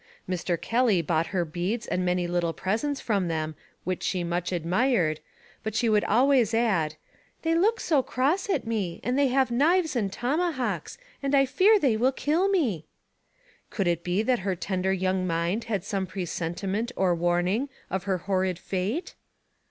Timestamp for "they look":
7.43-7.79